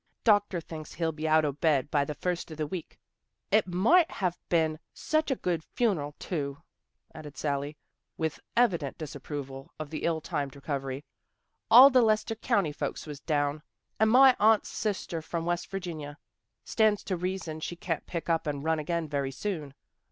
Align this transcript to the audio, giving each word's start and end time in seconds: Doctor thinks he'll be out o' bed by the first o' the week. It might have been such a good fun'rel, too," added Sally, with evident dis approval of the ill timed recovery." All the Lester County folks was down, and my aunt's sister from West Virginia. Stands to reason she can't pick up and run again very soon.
Doctor 0.23 0.59
thinks 0.59 0.93
he'll 0.93 1.11
be 1.11 1.27
out 1.27 1.45
o' 1.45 1.51
bed 1.51 1.91
by 1.91 2.05
the 2.05 2.15
first 2.15 2.51
o' 2.51 2.55
the 2.55 2.65
week. 2.65 2.97
It 3.51 3.67
might 3.67 4.09
have 4.09 4.35
been 4.49 4.79
such 4.95 5.29
a 5.29 5.35
good 5.35 5.63
fun'rel, 5.63 6.15
too," 6.17 6.57
added 7.13 7.37
Sally, 7.37 7.77
with 8.17 8.39
evident 8.57 8.97
dis 8.97 9.13
approval 9.13 9.69
of 9.79 9.91
the 9.91 10.03
ill 10.03 10.19
timed 10.19 10.55
recovery." 10.55 11.05
All 11.69 11.91
the 11.91 12.01
Lester 12.01 12.33
County 12.33 12.71
folks 12.71 13.05
was 13.05 13.19
down, 13.19 13.61
and 13.99 14.09
my 14.09 14.35
aunt's 14.39 14.69
sister 14.69 15.21
from 15.21 15.45
West 15.45 15.69
Virginia. 15.69 16.17
Stands 16.63 17.03
to 17.03 17.15
reason 17.15 17.59
she 17.59 17.75
can't 17.75 18.07
pick 18.07 18.27
up 18.27 18.47
and 18.47 18.63
run 18.63 18.79
again 18.79 19.07
very 19.07 19.29
soon. 19.29 19.75